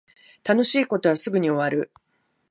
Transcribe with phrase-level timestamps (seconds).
[0.43, 1.91] 楽しい事はすぐに終わる